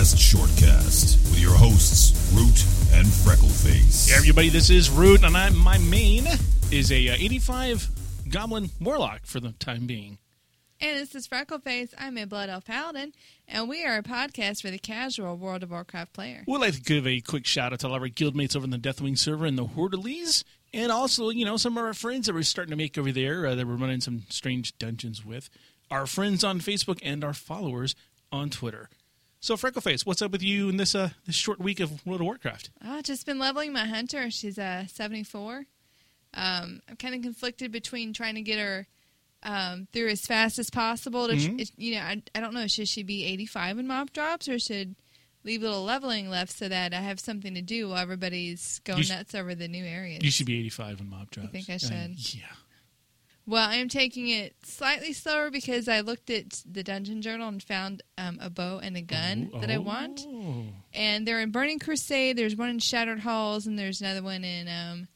[0.00, 2.64] Last Shortcast with your hosts, Root
[2.96, 4.08] and Freckleface.
[4.08, 6.26] Hey everybody, this is Root, and I'm, my main
[6.72, 7.86] is a uh, 85
[8.30, 10.16] Goblin Warlock for the time being.
[10.80, 11.92] And this is Freckleface.
[11.98, 13.12] I'm a Blood Elf Paladin,
[13.46, 16.44] and we are a podcast for the casual World of Warcraft player.
[16.46, 18.70] We'd like to give a quick shout out to all of our guildmates over in
[18.70, 22.34] the Deathwing server and the Hordalies, and also, you know, some of our friends that
[22.34, 25.50] we're starting to make over there uh, that we're running some strange dungeons with.
[25.90, 27.94] Our friends on Facebook and our followers
[28.32, 28.88] on Twitter.
[29.42, 32.26] So, Freckleface, what's up with you in this uh, this short week of World of
[32.26, 32.70] Warcraft?
[32.84, 34.30] Oh, just been leveling my hunter.
[34.30, 35.64] She's uh, 74.
[36.34, 38.86] Um, I'm kind of conflicted between trying to get her
[39.42, 41.26] um, through as fast as possible.
[41.26, 41.58] To, Mhm.
[41.60, 42.66] it- you know, I, I don't know.
[42.66, 44.94] Should she be 85 in mob drops, or should
[45.42, 49.02] leave a little leveling left so that I have something to do while everybody's going
[49.04, 50.22] sh- nuts over the new areas?
[50.22, 51.48] You should be 85 in mob drops.
[51.48, 52.34] I think I Uh, should?
[52.36, 52.42] yeah.
[53.46, 57.62] Well, I am taking it slightly slower because I looked at the dungeon journal and
[57.62, 60.20] found um, a bow and a gun that I want.
[60.26, 60.64] Oh.
[60.94, 62.36] And they're in Burning Crusade.
[62.36, 65.08] There's one in Shattered Halls, and there's another one in um,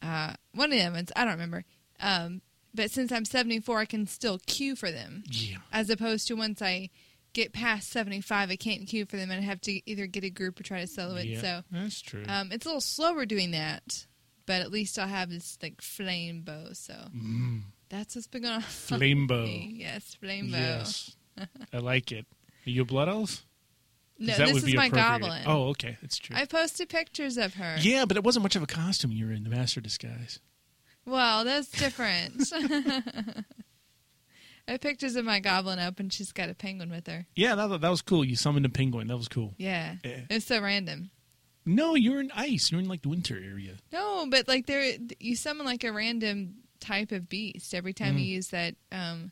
[0.00, 0.94] uh, one of them.
[0.94, 1.64] It's, I don't remember.
[1.98, 2.40] Um,
[2.74, 5.58] but since I'm 74, I can still queue for them, Yeah.
[5.72, 6.90] as opposed to once I
[7.32, 10.30] get past 75, I can't queue for them, and I have to either get a
[10.30, 11.26] group or try to solo it.
[11.26, 11.40] yeah.
[11.40, 12.24] So That's true.
[12.28, 14.06] um, it's a little slower doing that,
[14.46, 16.68] but at least I'll have this like flame bow.
[16.72, 17.62] So Mm.
[17.88, 18.62] that's what's been going on.
[18.62, 19.44] Flame bow.
[19.44, 20.58] Yes, flame bow.
[20.58, 21.16] Yes.
[21.72, 22.26] I like it.
[22.66, 23.44] Are you a blood elf?
[24.18, 25.42] No, that this would is be my goblin.
[25.46, 25.96] Oh, okay.
[26.00, 26.36] That's true.
[26.36, 27.76] I posted pictures of her.
[27.80, 30.38] yeah, but it wasn't much of a costume you were in, the master disguise.
[31.04, 32.52] Well, that's different.
[34.68, 37.26] I have pictures of my goblin up, and she's got a penguin with her.
[37.34, 38.24] Yeah, that, that was cool.
[38.24, 39.08] You summoned a penguin.
[39.08, 39.54] That was cool.
[39.58, 40.20] Yeah, Yeah.
[40.30, 41.10] it was so random.
[41.64, 42.70] No, you're in ice.
[42.72, 43.74] You're in like the winter area.
[43.92, 48.20] No, but like there, you summon like a random type of beast every time Mm.
[48.20, 49.30] you use that um,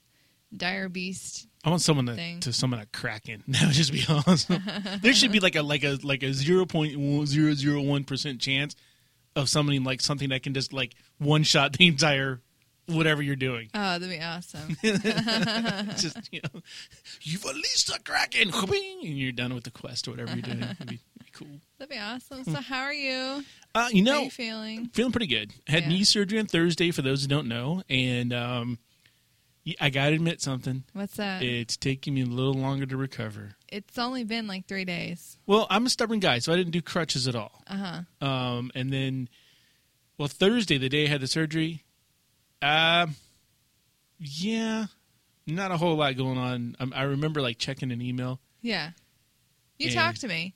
[0.57, 1.49] dire beast.
[1.65, 3.43] I want someone to, to summon a kraken.
[3.49, 4.63] That would just be awesome.
[5.03, 6.93] there should be like a like a like a zero point
[7.27, 8.77] zero zero one percent chance
[9.37, 12.41] of summoning like something that can just like one shot the entire
[12.87, 13.69] whatever you're doing.
[13.75, 14.77] Oh, that'd be awesome.
[15.97, 16.61] just you know,
[17.23, 20.63] you've unleashed a kraken, and you're done with the quest or whatever you're doing.
[20.63, 21.01] It'd be,
[21.33, 21.61] cool.
[21.79, 22.45] that'd be awesome.
[22.45, 23.45] So, how are you?
[23.73, 24.87] Uh, you how are know, you feeling?
[24.93, 25.53] feeling pretty good.
[25.69, 25.89] Had Yeah.
[25.91, 26.91] knee surgery on Thursday.
[26.91, 28.79] For those who don't know, and um,
[29.81, 30.83] I gotta admit something.
[30.93, 31.41] What's that?
[31.45, 33.53] It's taking me a little longer to recover.
[33.69, 35.39] it's only been like three days.
[35.47, 37.63] Well, I'm a stubborn guy, so I didn't do crutches at all.
[37.69, 38.27] Uh huh.
[38.27, 39.29] Um, and then,
[40.19, 41.85] well, Thursday, the day I had the surgery,
[42.63, 43.15] um,
[44.19, 44.87] yeah,
[45.47, 46.77] not a whole lot going on.
[46.81, 48.41] Um, I remember like checking an email.
[48.63, 48.91] Yeah.
[49.79, 50.55] You talked to me.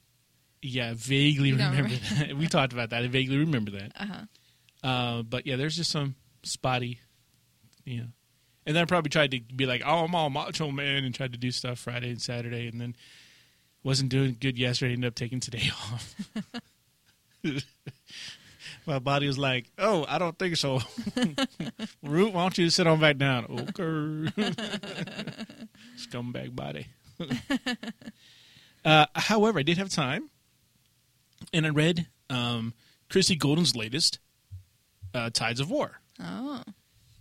[0.67, 1.97] Yeah, vaguely You remember remember.
[2.27, 2.37] that.
[2.39, 3.03] we talked about that.
[3.05, 3.93] I vaguely remember that.
[4.01, 4.89] Uh huh.
[4.89, 7.01] Uh, but yeah, there's just some spotty,
[7.85, 8.07] you know.
[8.67, 11.33] And then I probably tried to be like, oh, I'm all macho man, and tried
[11.33, 12.97] to do stuff Friday and Saturday, and then
[13.83, 14.95] wasn't doing good yesterday.
[14.95, 16.15] Ended up taking today off.
[18.87, 20.81] My body was like, oh, I don't think so.
[22.03, 23.45] Root, why don't you sit on back down?
[23.45, 24.31] Okay.
[25.99, 26.87] Scumbag body.
[28.85, 30.29] uh, however, I did have time,
[31.55, 32.75] and I read um,
[33.09, 34.19] Christie Golden's latest,
[35.15, 36.01] uh, Tides of War.
[36.21, 36.63] Oh.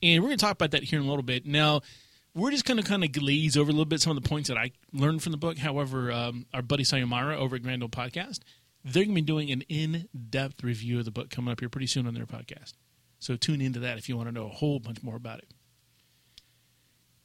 [0.01, 1.45] And we're going to talk about that here in a little bit.
[1.45, 1.81] Now,
[2.35, 4.49] we're just going to kind of glaze over a little bit some of the points
[4.49, 5.59] that I learned from the book.
[5.59, 8.39] However, um, our buddy Sayamara over at Grand Old Podcast,
[8.83, 11.87] they're going to be doing an in-depth review of the book coming up here pretty
[11.87, 12.73] soon on their podcast.
[13.19, 15.53] So tune into that if you want to know a whole bunch more about it.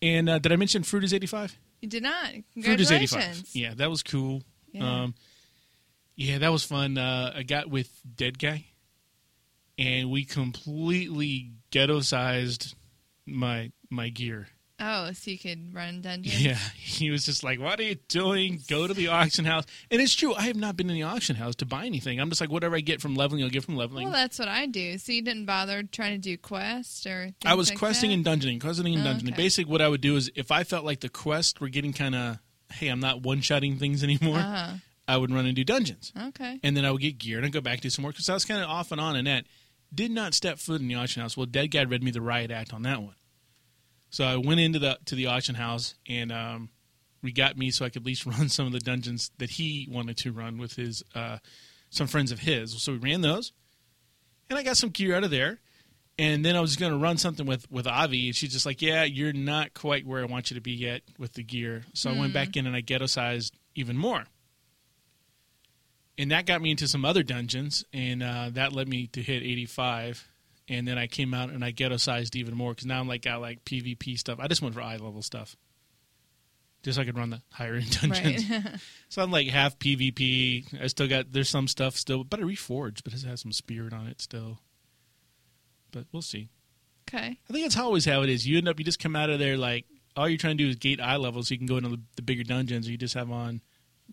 [0.00, 1.58] And uh, did I mention Fruit is 85?
[1.80, 2.30] You did not.
[2.62, 3.48] Fruit is 85.
[3.52, 4.42] Yeah, that was cool.
[4.72, 5.02] Yeah.
[5.02, 5.14] Um,
[6.18, 6.98] yeah, that was fun.
[6.98, 8.66] Uh, I got with Dead Guy,
[9.78, 12.74] and we completely ghetto-sized
[13.26, 14.48] my my gear.
[14.80, 16.40] Oh, so you could run dungeons?
[16.40, 18.60] Yeah, he was just like, "What are you doing?
[18.68, 20.34] Go to the auction house." And it's true.
[20.34, 22.20] I have not been in the auction house to buy anything.
[22.20, 24.04] I'm just like, whatever I get from leveling, I'll get from leveling.
[24.04, 24.96] Well, that's what I do.
[24.98, 28.14] So you didn't bother trying to do quests or I was like questing that?
[28.14, 29.28] and dungeoning, questing and Oh, dungeoning.
[29.32, 29.36] okay.
[29.42, 32.14] Basically, what I would do is if I felt like the quests were getting kind
[32.14, 32.38] of,
[32.72, 34.74] hey, I'm not one-shotting things anymore, Uh-huh.
[35.08, 36.12] I would run and do dungeons.
[36.28, 36.60] Okay.
[36.62, 38.28] and then I would get gear and I'd go back and do some more because
[38.28, 39.46] I was kind of off and on in that.
[39.92, 41.34] Did not step foot in the auction house.
[41.34, 43.14] Well, Dead Guy read me the riot act on that one,
[44.10, 46.68] so I went into the to the auction house and um,
[47.22, 49.88] we got me so I could at least run some of the dungeons that he
[49.90, 51.38] wanted to run with his uh,
[51.88, 52.82] some friends of his.
[52.82, 53.52] So we ran those,
[54.50, 55.58] and I got some gear out of there.
[56.20, 58.82] And then I was going to run something with with Avi, and she's just like,
[58.82, 62.10] "Yeah, you're not quite where I want you to be yet with the gear." So
[62.10, 64.24] I went back in and I ghetto sized even more
[66.18, 69.42] and that got me into some other dungeons, and uh, that led me to hit
[69.42, 70.26] 85.
[70.70, 73.22] And then I came out and I ghetto sized even more because now I'm like
[73.22, 74.38] got like PvP stuff.
[74.38, 75.56] I just went for eye level stuff.
[76.82, 78.50] just so I could run the higher end dungeons.
[78.50, 78.64] Right.
[79.08, 80.82] so I'm like half PvP.
[80.82, 83.94] I still got there's some stuff still, but I reforged, but it has some spirit
[83.94, 84.58] on it still.
[85.90, 86.50] But we'll see.
[87.08, 87.38] okay.
[87.48, 88.46] I think that's how always how it is.
[88.46, 89.86] You end up you just come out of there like
[90.16, 92.00] all you're trying to do is gate eye level so you can go into the,
[92.16, 92.88] the bigger dungeons.
[92.88, 93.62] Or you just have on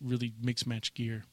[0.01, 1.25] really mixed match gear.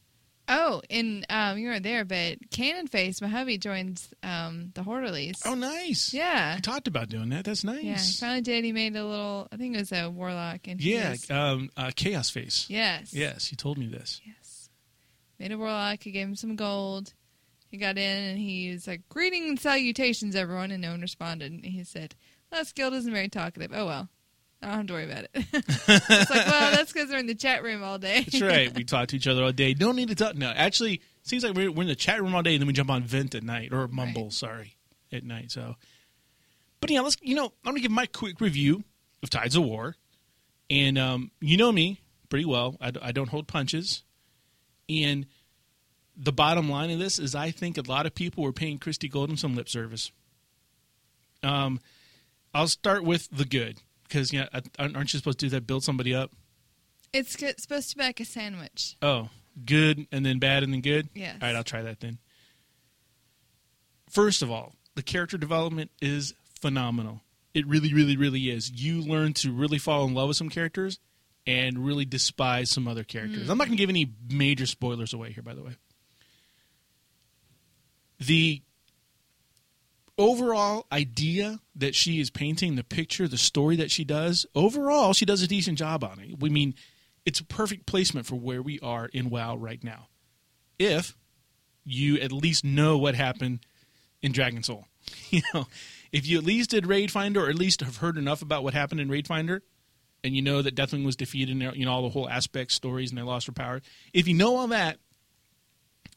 [0.47, 5.41] Oh, and um, you weren't there, but Cannon Face, my hubby, joins um, the Horderlies.
[5.45, 6.13] Oh, nice.
[6.13, 6.55] yeah.
[6.57, 7.45] I talked about doing that.
[7.45, 7.83] That's nice.
[7.83, 8.65] Yeah, he finally did.
[8.65, 10.67] He made a little, I think it was a warlock.
[10.67, 12.65] and Yeah, was- um, uh, Chaos Face.
[12.69, 13.13] yes.
[13.13, 14.19] Yes, he told me this.
[14.25, 14.69] Yes.
[15.39, 16.03] Made a warlock.
[16.03, 17.13] He gave him some gold.
[17.69, 20.71] He got in and he was like, greeting and salutations, everyone.
[20.71, 21.51] And no one responded.
[21.53, 22.15] And he said,
[22.51, 23.71] Last guild isn't very talkative.
[23.73, 24.09] Oh, well.
[24.63, 25.29] I don't have to worry about it.
[25.35, 28.21] it's like, well, that's because we're in the chat room all day.
[28.21, 28.73] That's right.
[28.73, 29.73] We talk to each other all day.
[29.73, 30.35] Don't need to talk.
[30.35, 32.67] No, actually, it seems like we're, we're in the chat room all day, and then
[32.67, 34.23] we jump on Vent at night or Mumble.
[34.23, 34.33] Right.
[34.33, 34.75] Sorry,
[35.11, 35.51] at night.
[35.51, 35.75] So,
[36.79, 37.17] but yeah, let's.
[37.21, 38.83] You know, I'm gonna give my quick review
[39.21, 39.95] of Tides of War,
[40.69, 41.99] and um, you know me
[42.29, 42.77] pretty well.
[42.79, 44.03] I don't hold punches,
[44.89, 45.25] and
[46.15, 49.09] the bottom line of this is, I think a lot of people were paying Christie
[49.09, 50.11] Golden some lip service.
[51.41, 51.79] Um,
[52.53, 54.47] I'll start with the good because you know,
[54.79, 55.67] aren't you supposed to do that?
[55.67, 56.31] Build somebody up.
[57.13, 58.95] It's g- supposed to be like a sandwich.
[59.01, 59.29] Oh,
[59.65, 61.09] good and then bad and then good?
[61.13, 61.33] Yeah.
[61.41, 62.17] All right, I'll try that then.
[64.09, 67.21] First of all, the character development is phenomenal.
[67.53, 68.71] It really, really, really is.
[68.71, 70.99] You learn to really fall in love with some characters
[71.45, 73.47] and really despise some other characters.
[73.47, 73.51] Mm.
[73.51, 75.75] I'm not going to give any major spoilers away here, by the way.
[78.19, 78.61] The
[80.17, 85.25] overall idea that she is painting, the picture, the story that she does, overall, she
[85.25, 86.39] does a decent job on it.
[86.39, 86.75] We mean,
[87.25, 90.07] it's a perfect placement for where we are in WoW right now.
[90.77, 91.15] If
[91.85, 93.59] you at least know what happened
[94.21, 94.87] in Dragon Soul,
[95.29, 95.67] you know,
[96.11, 98.73] if you at least did Raid Finder, or at least have heard enough about what
[98.73, 99.61] happened in Raid Finder,
[100.23, 103.11] and you know that Deathwing was defeated, and you know all the whole aspects, stories,
[103.11, 103.81] and they lost their power.
[104.13, 104.99] If you know all that,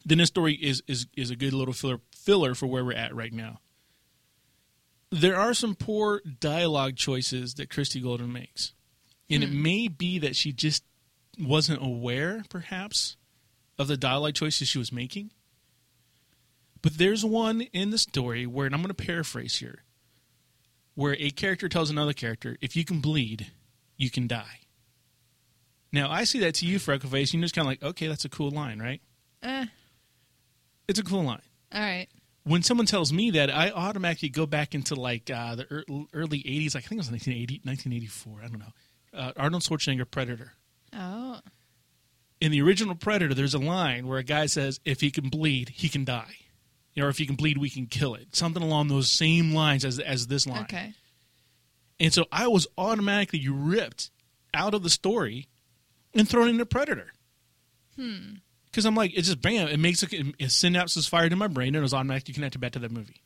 [0.05, 3.13] then this story is is is a good little filler filler for where we're at
[3.13, 3.59] right now.
[5.11, 8.73] There are some poor dialogue choices that Christie Golden makes,
[9.29, 10.83] and it may be that she just
[11.39, 13.15] wasn't aware, perhaps,
[13.79, 15.31] of the dialogue choices she was making.
[16.81, 19.83] But there's one in the story where, and I'm going to paraphrase here,
[20.95, 23.51] where a character tells another character, if you can bleed,
[23.97, 24.59] you can die.
[25.93, 28.25] Now, I see that to you, Freckleface, and you're just kind of like, okay, that's
[28.25, 29.01] a cool line, right?
[29.41, 29.65] Eh,
[30.87, 31.41] It's a cool line.
[31.73, 32.07] all right.
[32.47, 35.65] When someone tells me that, I automatically go back into like uh, the
[36.13, 38.73] early 80s, like I think it was 1980, 1984, I don't know.
[39.13, 40.53] Uh, Arnold Schwarzenegger Predator.
[40.93, 41.39] Oh,
[42.39, 45.69] in the original Predator, there's a line where a guy says, "If he can bleed,
[45.69, 46.35] he can die,"
[46.93, 48.35] you know, or if he can bleed, we can kill it.
[48.35, 50.63] Something along those same lines as as this line.
[50.63, 50.93] okay.
[51.99, 54.11] And so I was automatically ripped
[54.53, 55.47] out of the story
[56.13, 57.11] and thrown into Predator.
[57.95, 58.35] Hmm.
[58.77, 61.69] Because I'm like, it just bam, it makes a, a synapses fired in my brain,
[61.69, 63.23] and it was automatically connected back to that movie.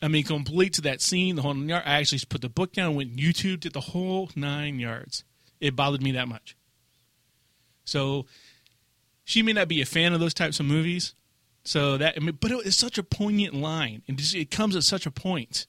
[0.00, 1.82] I mean, complete to that scene, the whole nine yard.
[1.84, 5.24] I actually put the book down, went YouTube, did the whole nine yards.
[5.60, 6.56] It bothered me that much.
[7.84, 8.24] So
[9.22, 11.14] she may not be a fan of those types of movies.
[11.64, 14.84] So that, I mean, but it's such a poignant line, and just, it comes at
[14.84, 15.66] such a point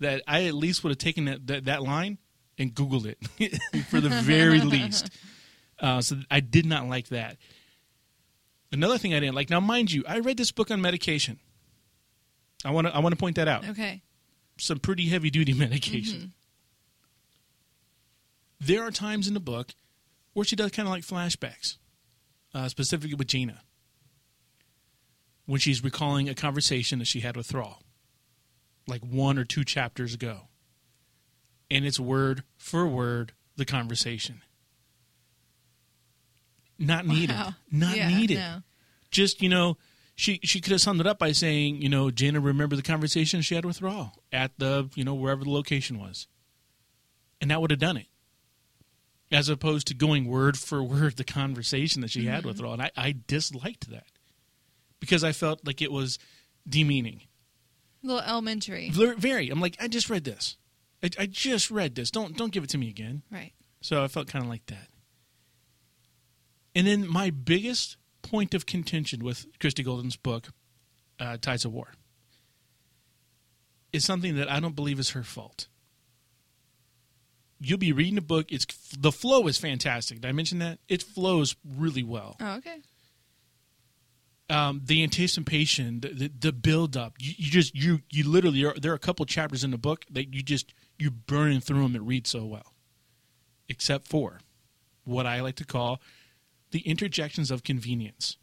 [0.00, 2.18] that I at least would have taken that that, that line
[2.58, 5.08] and Googled it for the very least.
[5.80, 7.38] Uh, so I did not like that.
[8.72, 9.50] Another thing I didn't like.
[9.50, 11.38] Now, mind you, I read this book on medication.
[12.64, 14.02] I want to I want to point that out Okay.
[14.58, 16.32] some pretty heavy duty medication.
[18.60, 19.72] There are times in the book
[20.32, 21.76] where she does kind of like flashbacks,
[22.54, 23.60] uh, specifically with Jaina,
[25.46, 27.82] when she's recalling a conversation that she had with Thrall,
[28.86, 30.42] like one or two chapters ago.
[31.70, 34.42] And it's word for word the conversation.
[36.78, 37.36] Not needed.
[37.36, 37.54] Wow.
[37.70, 38.62] Not Yeah, needed no.
[39.10, 39.76] just you know
[40.14, 43.40] she she could have summed it up by saying you know Jaina remember the conversation
[43.42, 46.26] she had with Thrall at the you know wherever the location was,
[47.40, 48.06] and that would have done it,
[49.30, 52.62] as opposed to going word for word the conversation that she had with mm-hmm.
[52.62, 54.06] Thrall, and I, I disliked that
[55.00, 56.18] because I felt like it was
[56.68, 57.22] demeaning.
[58.04, 58.90] A little elementary.
[58.90, 60.56] Very, I'm like I just read this,
[61.02, 62.10] I, I just read this.
[62.10, 63.22] Don't don't give it to me again.
[63.30, 63.52] Right.
[63.80, 64.88] So I felt kind of like that.
[66.74, 70.48] And then my biggest point of contention with Christy Golden's book,
[71.20, 71.88] uh, Tides of War,
[73.92, 75.68] is something that I don't believe is her fault.
[77.60, 78.50] You'll be reading the book.
[78.50, 78.66] It's
[78.98, 80.20] the flow is fantastic.
[80.20, 80.78] Did I mention that?
[80.88, 82.36] It flows really well.
[82.40, 82.78] Oh, okay.
[84.50, 87.14] Um, the anticipation, the, the, the build up.
[87.18, 90.04] You, you just you you literally are, there are a couple chapters in the book
[90.10, 91.94] that you just you burning through them.
[91.96, 92.74] It reads so well.
[93.68, 94.40] except for
[95.04, 96.00] what I like to call
[96.72, 98.36] the interjections of convenience.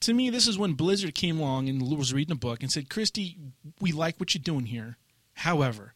[0.00, 2.90] To me, this is when Blizzard came along and was reading a book and said,
[2.90, 3.38] Christie,
[3.80, 4.98] we like what you're doing here.
[5.34, 5.94] However,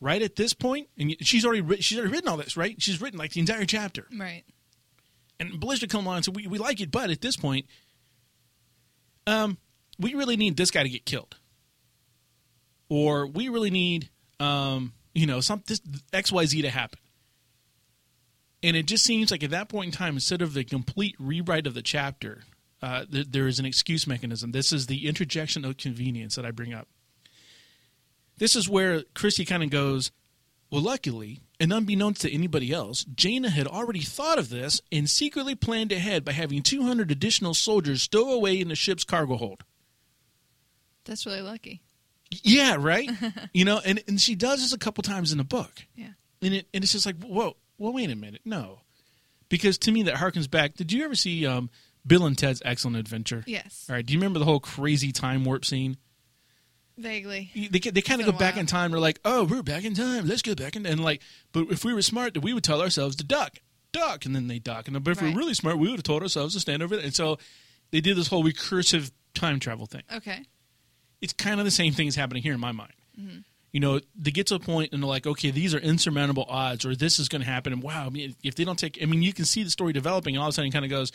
[0.00, 2.80] right at this point, and she's already she's already written all this, right?
[2.80, 4.06] She's written like the entire chapter.
[4.16, 4.44] Right.
[5.38, 7.66] And Blizzard come along and said, we, we like it, but at this point,
[9.26, 9.58] um,
[9.98, 11.36] we really need this guy to get killed.
[12.88, 15.80] Or we really need, um, you know, some this
[16.12, 16.98] XYZ to happen.
[18.62, 21.66] And it just seems like at that point in time, instead of the complete rewrite
[21.66, 22.42] of the chapter,
[22.82, 24.52] uh, th- there is an excuse mechanism.
[24.52, 26.86] This is the interjection of convenience that I bring up.
[28.38, 30.10] This is where Christie kind of goes,
[30.70, 35.54] well, luckily, and unbeknownst to anybody else, Jaina had already thought of this and secretly
[35.54, 39.64] planned ahead by having 200 additional soldiers stow away in the ship's cargo hold.
[41.04, 41.82] That's really lucky.
[42.42, 43.10] Yeah, right.
[43.52, 46.10] you know, and and she does this a couple times in the book, Yeah.
[46.40, 48.82] and it and it's just like, whoa, well, wait a minute, no,
[49.48, 50.74] because to me that harkens back.
[50.74, 51.70] Did you ever see um,
[52.06, 53.42] Bill and Ted's Excellent Adventure?
[53.46, 53.86] Yes.
[53.88, 54.06] All right.
[54.06, 55.96] Do you remember the whole crazy time warp scene?
[56.96, 57.50] Vaguely.
[57.54, 58.90] They they kind of go back in time.
[58.90, 60.26] They're like, oh, we're back in time.
[60.26, 61.22] Let's go back in and like,
[61.52, 63.56] but if we were smart, then we would tell ourselves to duck,
[63.92, 64.86] duck, and then they duck.
[64.86, 65.32] And but if Right.
[65.34, 67.04] we're really smart, we would have told ourselves to stand over there.
[67.04, 67.38] And so
[67.90, 70.02] they did this whole recursive time travel thing.
[70.14, 70.44] Okay.
[71.22, 72.92] it's kind of the same thing is happening here in my mind.
[73.72, 76.84] You know, they get to a point and they're like, okay, these are insurmountable odds,
[76.84, 77.72] or this is going to happen.
[77.72, 79.92] And wow, I mean, if they don't take, I mean, you can see the story
[79.92, 81.12] developing, and all of a sudden, kind of goes,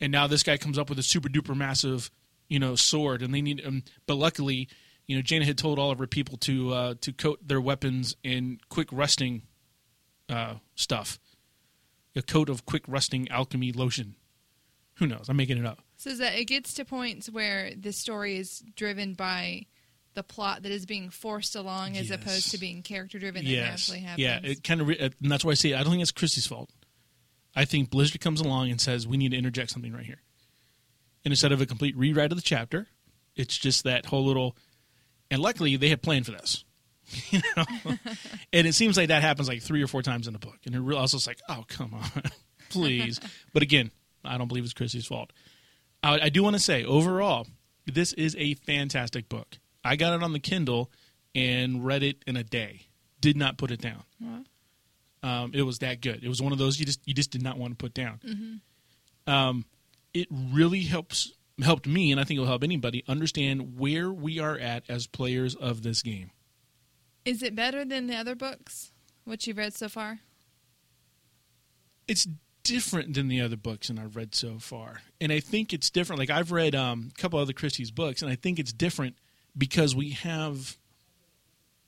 [0.00, 2.10] and now this guy comes up with a super duper massive,
[2.48, 4.68] you know, sword, and they need, um, but luckily,
[5.06, 8.16] you know, Jaina had told all of her people to uh, to coat their weapons
[8.22, 9.42] in quick rusting
[10.28, 11.18] uh, stuff,
[12.14, 14.16] a coat of quick rusting alchemy lotion.
[14.96, 15.28] Who knows?
[15.28, 15.80] I'm making it up.
[15.96, 19.66] So that it gets to points where the story is driven by
[20.18, 22.20] the plot that is being forced along as Yes.
[22.20, 23.88] opposed to being character driven that yes.
[23.88, 24.18] naturally happens.
[24.18, 26.10] Yeah, it kind of, re- uh, and that's why I say I don't think it's
[26.12, 26.70] Christie's fault.
[27.54, 30.22] I think Blizzard comes along and says we need to interject something right here,
[31.24, 32.88] and instead of a complete rewrite of the chapter,
[33.36, 34.56] it's just that whole little.
[35.30, 36.64] And luckily, they had planned for this,
[37.30, 37.64] you know.
[38.52, 40.74] and it seems like that happens like three or four times in the book, and
[40.74, 42.22] it also it's like, oh come on,
[42.70, 43.20] please.
[43.52, 43.90] but again,
[44.24, 45.32] I don't believe it's Christie's fault.
[46.02, 47.46] I, I do want to say overall,
[47.86, 49.58] this is a fantastic book.
[49.84, 50.90] I got it on the Kindle
[51.34, 52.86] and read it in a day.
[53.20, 54.04] Did not put it down.
[55.22, 56.22] Um, it was that good.
[56.22, 58.60] It was one of those you just you just did not want to put down.
[59.26, 59.64] Um,
[60.14, 61.32] it really helps
[61.62, 65.06] helped me, and I think it will help anybody understand where we are at as
[65.06, 66.30] players of this game.
[67.24, 68.92] Is it better than the other books?
[69.24, 70.20] What you've read so far?
[72.08, 72.26] it's
[72.64, 75.02] different than the other books and I've read so far.
[75.20, 76.18] And I think it's different.
[76.18, 79.16] Like I've read um, a couple other Christie's books, and I think it's different
[79.58, 80.78] because we have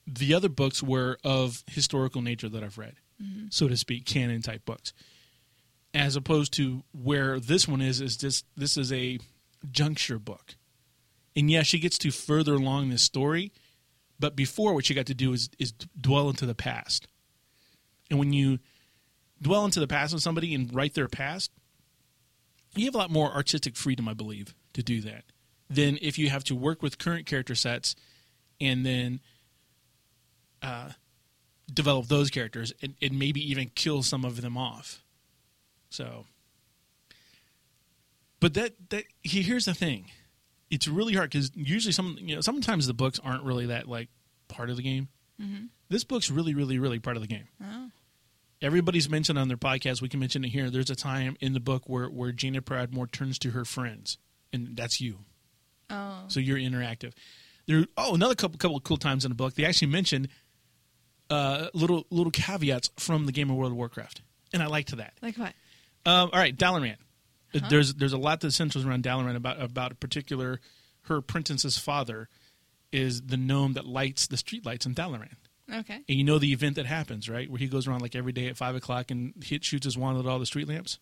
[0.05, 3.45] the other books were of historical nature that I've read, mm-hmm.
[3.49, 4.93] so to speak, canon type books,
[5.93, 8.01] as opposed to where this one is.
[8.01, 9.19] Is just this is a
[9.71, 10.55] juncture book,
[11.35, 13.51] and yeah, she gets to further along this story,
[14.19, 17.07] but before what she got to do is is dwell into the past,
[18.09, 18.59] and when you
[19.41, 21.51] dwell into the past of somebody and write their past,
[22.75, 25.23] you have a lot more artistic freedom, I believe, to do that
[25.73, 27.95] than if you have to work with current character sets
[28.59, 29.19] and then
[30.61, 30.89] uh,
[31.73, 35.01] develop those characters and, and maybe even kill some of them off.
[35.89, 36.25] So,
[38.39, 40.11] but that that he- here's the thing,
[40.69, 44.09] it's really hard because usually some you know sometimes the books aren't really that like
[44.47, 45.09] part of the game.
[45.89, 47.89] This book's really, really, really part of the game Oh.
[48.61, 49.99] everybody's mentioned on their podcast.
[50.01, 50.69] We can mention it here.
[50.69, 54.17] There's a time in the book where where Jaina Proudmoore turns to her friends,
[54.53, 55.19] and that's you.
[55.91, 56.23] Oh.
[56.27, 57.13] So you're interactive.
[57.67, 57.85] There.
[57.97, 59.55] Oh, another couple couple of cool times in the book.
[59.55, 60.29] They actually mentioned
[61.29, 64.21] uh, little little caveats from the game of World of Warcraft,
[64.53, 65.13] and I liked that.
[65.21, 65.53] Like what?
[66.05, 66.97] Um, all right, Dalaran.
[67.69, 70.59] There's there's a lot that centers around Dalaran about about a particular
[71.03, 72.29] her princess's father
[72.91, 75.35] is the gnome that lights the streetlights in Dalaran.
[75.73, 75.95] Okay.
[75.95, 77.49] And you know the event that happens, right?
[77.49, 80.17] Where he goes around like every day at five o'clock and hit shoots his wand
[80.17, 80.99] at all the street lamps.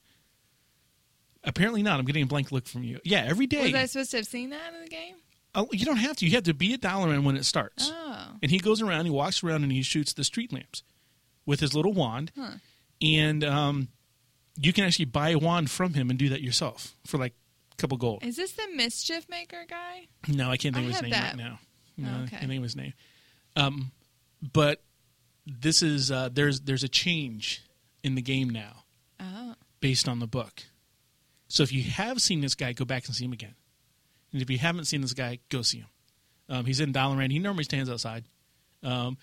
[1.44, 2.00] Apparently not.
[2.00, 3.00] I'm getting a blank look from you.
[3.04, 3.64] Yeah, every day.
[3.72, 5.16] Was I supposed to have seen that in the game?
[5.56, 6.26] Oh, you don't have to.
[6.26, 7.90] You have to be at Dalaran when it starts.
[7.94, 8.28] Oh.
[8.42, 10.84] And he goes around, he walks around, and he shoots the street lamps
[11.46, 12.32] with his little wand.
[12.38, 12.52] Huh.
[13.02, 13.88] And um,
[14.62, 17.34] you can actually buy a wand from him and do that yourself for like
[17.72, 18.24] a couple gold.
[18.24, 20.08] Is this the mischief maker guy?
[20.28, 21.24] No, I can't think I of his name that.
[21.36, 21.60] right now.
[21.98, 22.30] No, Oh, I okay.
[22.38, 22.94] can't think of his name.
[23.56, 23.92] Um,
[24.54, 24.84] but
[25.48, 27.64] this is uh, there's there's a change
[28.04, 28.84] in the game now
[29.20, 29.56] Oh.
[29.82, 30.64] based on the book.
[31.50, 33.56] So if you have seen this guy, go back and see him again.
[34.32, 35.88] And if you haven't seen this guy, go see him.
[36.48, 37.32] Um, he's in Dalaran.
[37.32, 38.24] He normally stands outside.
[38.84, 39.18] Um,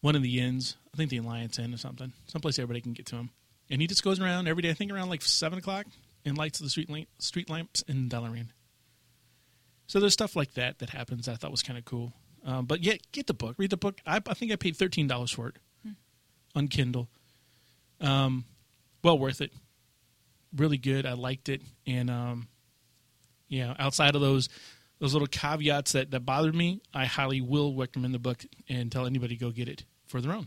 [0.00, 0.76] one of the inns.
[0.94, 2.12] I think the Alliance Inn or something.
[2.26, 3.30] Someplace everybody can get to him.
[3.68, 4.70] And he just goes around every day.
[4.70, 5.86] I think around like seven o'clock
[6.24, 8.48] and lights the street lamp, street lamps in Dalaran.
[9.86, 11.26] So there's stuff like that that happens.
[11.26, 12.12] That I thought was kind of cool.
[12.44, 13.56] Um, but yeah, get the book.
[13.58, 14.00] Read the book.
[14.06, 15.56] I, I think I paid thirteen dollars for it
[16.54, 17.08] on Kindle.
[18.00, 18.44] Um,
[19.02, 19.52] well worth it.
[20.56, 21.06] Really good.
[21.06, 21.62] I liked it.
[21.86, 22.48] And um,
[23.48, 24.48] yeah, outside of those
[24.98, 29.06] those little caveats that, that bothered me, I highly will recommend the book and tell
[29.06, 30.46] anybody go get it for their own.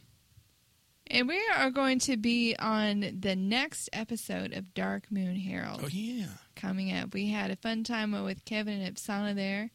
[1.07, 5.87] And we are going to be on the next episode of Dark Moon Herald Oh
[5.87, 6.27] yeah.
[6.55, 7.13] coming up.
[7.13, 9.71] We had a fun time with Kevin and Ipsana there.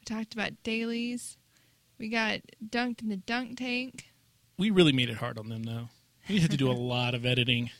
[0.00, 1.36] We talked about dailies.
[1.98, 4.06] We got dunked in the dunk tank.
[4.58, 5.88] We really made it hard on them though.
[6.28, 7.70] We had to do a lot of editing.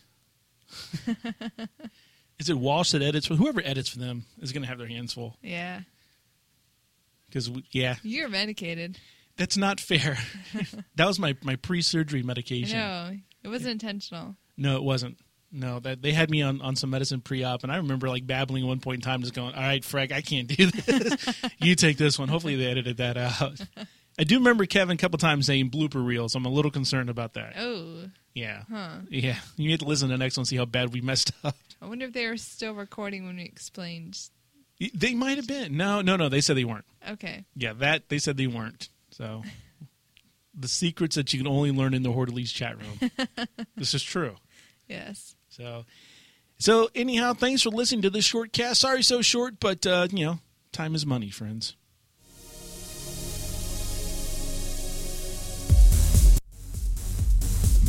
[2.39, 4.87] is it Walsh that edits for whoever edits for them is going to have their
[4.89, 5.81] hands full Yeah.
[7.29, 8.99] because yeah, You're medicated.
[9.37, 10.19] that's not fair.
[10.97, 12.79] that was my my pre-surgery medication.
[12.79, 13.11] know.
[13.45, 14.37] It wasn't intentional.
[14.57, 15.19] No, it wasn't.
[15.55, 18.63] No, that they had me on, on some medicine pre-op, and I remember like babbling
[18.65, 21.43] at one point in time, just going, "All right, Frank, I can't do this.
[21.59, 23.61] you take this one." Hopefully, they edited that out.
[24.19, 26.35] I do remember Kevin a couple times saying blooper reels.
[26.35, 27.55] I'm a little concerned about that.
[27.59, 28.02] Oh.
[28.35, 28.97] Yeah, Huh.
[29.11, 29.37] yeah.
[29.57, 31.57] You need to listen to the next one, see how bad we messed up.
[31.81, 34.19] I wonder if they were still recording when we explained.
[34.95, 35.77] They might have been.
[35.77, 36.29] No, no, no.
[36.29, 36.85] They said they weren't.
[37.11, 37.45] Okay.
[37.55, 38.89] Yeah, that they said they weren't.
[39.11, 39.43] So
[40.59, 43.11] the secrets that you can only learn in the Hortleys chat room.
[43.77, 44.37] this is true.
[44.89, 45.35] Yes.
[45.51, 45.85] So,
[46.59, 48.81] so anyhow, thanks for listening to this short cast.
[48.81, 50.39] Sorry, so short, but uh, you know,
[50.73, 51.77] time is money, friends.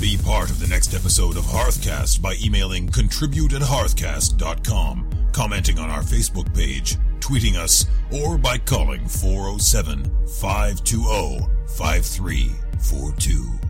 [0.03, 5.89] Be part of the next episode of Hearthcast by emailing contribute at hearthcast.com, commenting on
[5.89, 13.62] our Facebook page, tweeting us, or by calling 407 520 5342.